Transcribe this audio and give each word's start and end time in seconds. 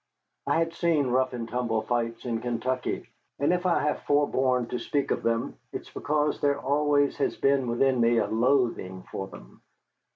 I 0.47 0.57
had 0.57 0.73
seen 0.73 1.05
rough 1.11 1.31
and 1.31 1.47
tumble 1.47 1.83
fights 1.83 2.25
in 2.25 2.41
Kentucky, 2.41 3.07
and 3.37 3.53
if 3.53 3.67
I 3.67 3.83
have 3.83 4.01
forborne 4.01 4.65
to 4.69 4.79
speak 4.79 5.11
of 5.11 5.21
them 5.21 5.59
it 5.71 5.81
is 5.81 5.91
because 5.91 6.41
there 6.41 6.59
always 6.59 7.17
has 7.17 7.35
been 7.37 7.67
within 7.67 8.01
me 8.01 8.17
a 8.17 8.25
loathing 8.25 9.03
for 9.11 9.27
them. 9.27 9.61